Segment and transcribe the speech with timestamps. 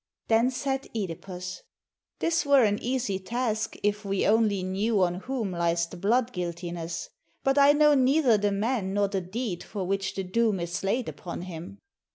[0.29, 1.61] Then said (Edipus,
[2.17, 7.09] "This were an easy task if we only knew on whom lies the bloodguiltiness;
[7.43, 11.07] but I know neither the man nor the deed for which the doom is laid
[11.07, 11.77] upon him."